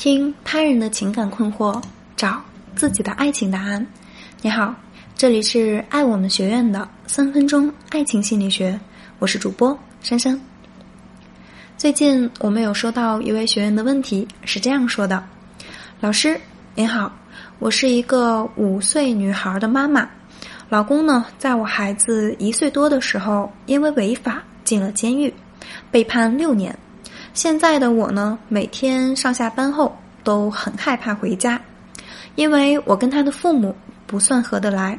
[0.00, 1.78] 听他人的情感困惑，
[2.16, 2.42] 找
[2.74, 3.86] 自己的爱情答案。
[4.40, 4.74] 你好，
[5.14, 8.80] 这里是爱我们学院的三分钟爱情心理学，
[9.18, 10.40] 我是主播珊珊。
[11.76, 15.22] 最近我们有收到一位学员的问题，是这样说的
[16.00, 16.40] ：“老师
[16.74, 17.14] 您好，
[17.58, 20.08] 我是一个五岁女孩的妈妈，
[20.70, 25.30] 老公呢，在我孩子一岁多的时候，因为违法进了监狱，
[25.90, 26.74] 被判六年。”
[27.32, 31.60] 现在的我呢，每天上下班后都很害怕回家，
[32.34, 33.74] 因为我跟他的父母
[34.06, 34.98] 不算合得来，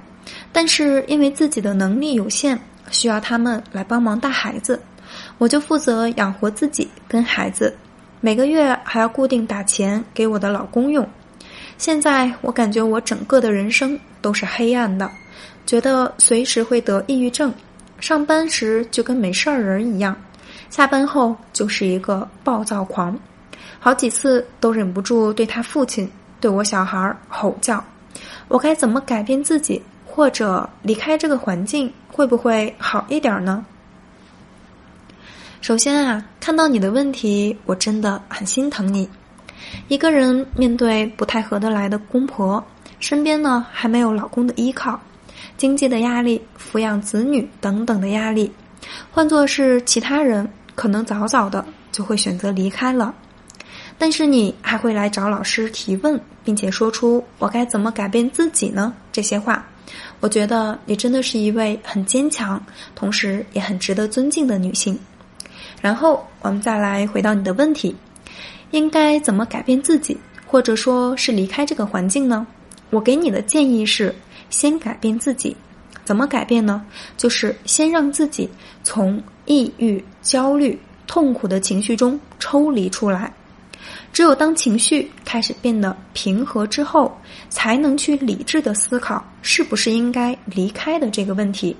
[0.51, 2.57] 但是因为自己的能力有限，
[2.89, 4.81] 需要他们来帮忙带孩子，
[5.37, 7.75] 我就负责养活自己跟孩子，
[8.21, 11.07] 每个月还要固定打钱给我的老公用。
[11.77, 15.11] 现在我感觉我整个的人生都是黑暗的，
[15.65, 17.53] 觉得随时会得抑郁症，
[17.99, 20.15] 上班时就跟没事儿人一样。
[20.69, 23.17] 下班后就是一个暴躁狂，
[23.79, 27.83] 好几次都忍不住对他父亲、对我小孩吼叫。
[28.47, 33.65] 我该怎么改变自己，或者离开这个环境，会不会好一点呢？
[35.61, 39.07] 首先啊，看到你的问题，我真的很心疼你。
[39.87, 42.63] 一个人面对不太合得来的公婆，
[42.99, 44.99] 身边呢还没有老公的依靠，
[45.55, 48.51] 经济的压力、抚养子女等等的压力，
[49.11, 50.49] 换作是其他人。
[50.73, 53.13] 可能早早的就会选择离开了，
[53.97, 59.63] 但是你还会来找老师提问，并且说出“我该怎么改变自己呢”这些话。
[60.21, 62.59] 我觉得你真的是一位很坚强，
[62.95, 64.97] 同时也很值得尊敬的女性。
[65.81, 67.93] 然后我们再来回到你的问题：
[68.71, 70.17] 应该怎么改变自己，
[70.47, 72.47] 或者说是离开这个环境呢？
[72.89, 74.15] 我给你的建议是，
[74.49, 75.55] 先改变自己。
[76.11, 76.85] 怎么改变呢？
[77.15, 78.49] 就是先让自己
[78.83, 80.77] 从抑郁、焦虑、
[81.07, 83.31] 痛苦的情绪中抽离出来。
[84.11, 87.17] 只有当情绪开始变得平和之后，
[87.49, 91.73] 才能去理智的思考是不是应该离开的这个问题。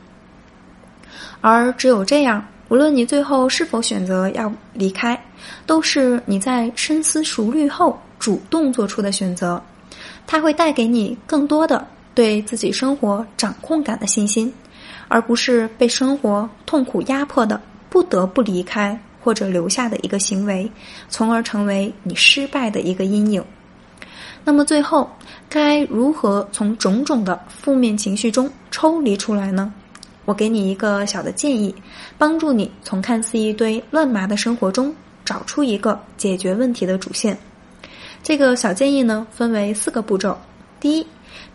[1.42, 5.22] 而只有这样，无论你最后是否选择要离开，
[5.66, 9.62] 都是你在深思熟虑后主动做出的选择。
[10.26, 11.86] 它会带给你更多的。
[12.14, 14.54] 对自己生活掌控感的信心，
[15.08, 20.70] 而不是被生活痛苦压迫的不得不离开或者留下的一个行为，
[21.10, 23.44] 从而成为你失败的一个阴影。
[24.44, 25.10] 那么最后，
[25.48, 29.72] 该如何从种种的负面情绪中抽离出来呢？
[30.26, 31.74] 我给你一个小的建议，
[32.18, 37.38] 帮助你从看似一堆乱麻的生活中找出一个解决问题的主线。
[38.24, 40.38] 这个小建议呢，分为四个步骤。
[40.80, 41.06] 第一。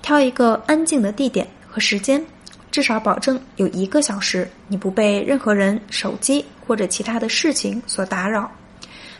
[0.02, 2.24] 挑一个安静的地点和时间，
[2.70, 8.50] 至少保证有一个小时你不被任何人、手机或者其他的事情所打扰。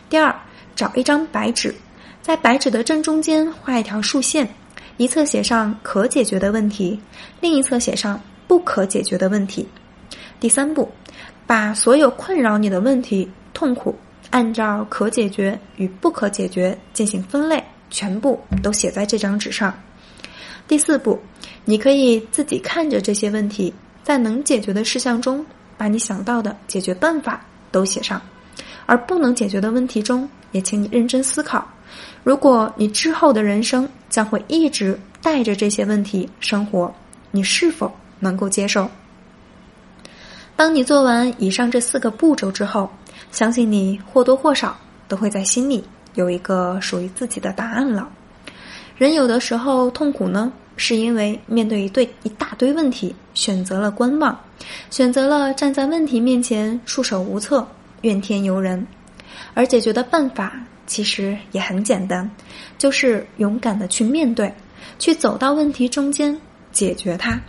[0.09, 0.33] 第二，
[0.75, 1.73] 找一张白纸，
[2.21, 4.47] 在白纸的正中间画一条竖线，
[4.97, 6.99] 一侧写上可解决的问题，
[7.41, 9.67] 另一侧写上不可解决的问题。
[10.39, 10.89] 第三步，
[11.45, 13.95] 把所有困扰你的问题、痛苦，
[14.29, 19.73] 按照可解决与不可解决进行分类，全部都写在这张纸上。
[20.67, 21.17] 第四步，
[21.63, 23.73] 你可以自己看着这些问题，
[24.03, 25.45] 在能解决的事项中，
[25.77, 28.19] 把你想到的解决办法都写上；
[28.85, 31.65] 而不能解决的问题中，也请你认真思考：
[32.23, 36.93] 如果你之后的人生将会一直带着这些问题生活，
[37.31, 37.89] 你是否
[38.19, 38.89] 能够接受？
[40.57, 42.89] 当你做完以上这四个步骤之后，
[43.31, 44.75] 相信你或多或少
[45.07, 45.81] 都会在心里
[46.15, 48.09] 有一个属于自己的答案了。
[48.97, 54.35] 人有的时候痛苦呢，是因为面对一对一大堆问题，选择了观望，
[54.89, 57.67] 选择了站在问题面前束手无策、
[58.01, 58.85] 怨天尤人。
[59.53, 62.27] 而解决的办法其实也很简单，
[62.79, 64.51] 就是勇敢的去面对，
[64.97, 66.35] 去走到问题中间
[66.71, 67.39] 解决它。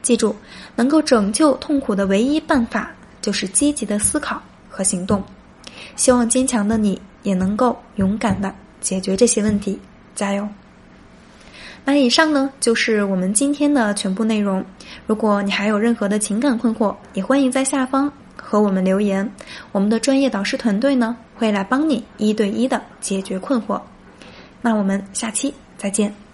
[0.00, 0.34] 记住，
[0.76, 5.20] 能够拯救痛苦的唯一办法就是积极的思考和行动。
[5.96, 9.76] 希望坚强的你也能够勇敢的解决这些问题，
[10.14, 10.48] 加油！
[11.88, 14.62] 那以上呢就是我们今天的全部内容。
[15.06, 19.26] 如果你还有任何的情感困惑，也欢迎在下方和我们留言。
[19.72, 23.80] 我们的专业导师团队呢会来帮你一对一的解决困惑。
[24.60, 26.27] 那我们下期再见。